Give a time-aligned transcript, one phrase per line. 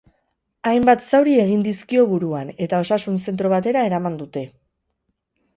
[0.69, 4.45] Hainbat zauri egin dizkio buruan eta osasun zentro batera eraman dute.